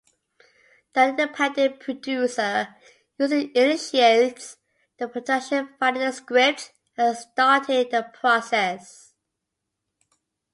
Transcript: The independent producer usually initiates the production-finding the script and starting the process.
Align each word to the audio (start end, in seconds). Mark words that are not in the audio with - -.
The 0.93 1.09
independent 1.09 1.79
producer 1.79 2.75
usually 3.19 3.55
initiates 3.55 4.57
the 4.97 5.07
production-finding 5.07 6.01
the 6.01 6.11
script 6.11 6.73
and 6.97 7.15
starting 7.15 7.87
the 7.91 8.09
process. 8.11 9.13